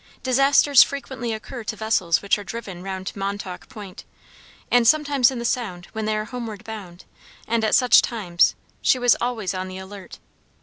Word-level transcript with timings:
Disasters 0.23 0.81
frequently 0.81 1.31
occur 1.31 1.63
to 1.65 1.75
vessels 1.75 2.23
which 2.23 2.39
are 2.39 2.43
driven 2.43 2.81
round 2.81 3.15
Montauk 3.15 3.69
Point, 3.69 4.03
and 4.71 4.87
sometimes 4.87 5.29
in 5.29 5.37
the 5.37 5.45
Sound 5.45 5.85
when 5.91 6.05
they 6.05 6.15
are 6.17 6.25
homeward 6.25 6.63
bound; 6.63 7.05
and 7.47 7.63
at 7.63 7.75
such 7.75 8.01
times 8.01 8.55
she 8.81 8.97
was 8.97 9.15
always 9.21 9.53
on 9.53 9.67
the 9.67 9.77
alert. 9.77 10.17